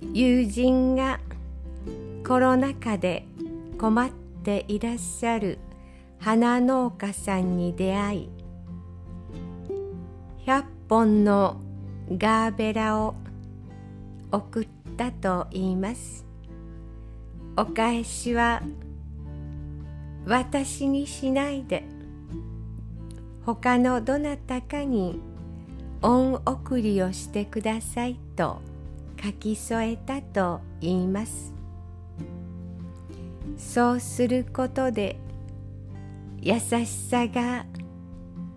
[0.00, 1.20] 友人が
[2.26, 3.26] コロナ禍で
[3.78, 4.10] 困っ
[4.42, 5.58] ていらっしゃる
[6.18, 8.28] 花農家さんに出会い
[10.46, 11.60] 100本の
[12.10, 13.14] ガーベラを
[14.30, 16.24] 送ったと言います。
[17.56, 18.62] お返しは
[20.26, 21.84] 私にしないで
[23.46, 25.20] 他のどなたかに
[26.02, 28.60] 恩送りをしてくださいと。
[29.22, 31.52] 書き添えたと言います。
[33.56, 35.18] そうすることで
[36.40, 37.66] 優しさが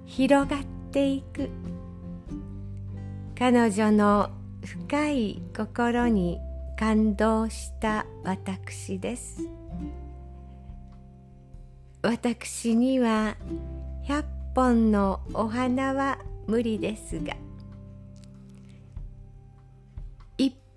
[0.06, 1.50] 広がっていく。
[3.38, 4.30] 彼女の
[4.66, 6.40] 深い心に
[6.78, 9.48] 感動した私です。
[12.02, 13.36] 私には
[14.08, 14.24] 100
[14.56, 17.36] 本のお花は無理ですが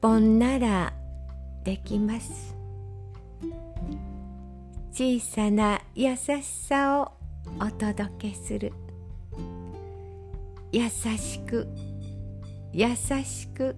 [0.03, 0.93] 本なら
[1.63, 2.57] できます。
[4.91, 7.13] 小さな優しさを
[7.61, 8.73] お届けする。
[10.73, 11.69] 優しく
[12.73, 13.77] 優しく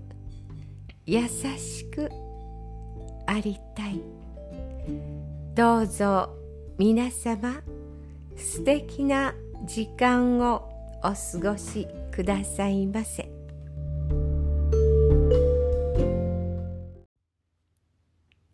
[1.05, 2.11] 優しく
[3.27, 4.01] ありたい。
[5.55, 6.31] どうぞ
[6.79, 7.61] 皆様
[8.35, 9.35] 素敵な
[9.67, 10.71] 時間を
[11.03, 13.34] お過ごしくださいませ。